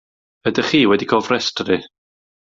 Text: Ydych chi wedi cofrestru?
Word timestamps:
Ydych 0.51 0.69
chi 0.71 0.79
wedi 0.91 1.07
cofrestru? 1.11 1.77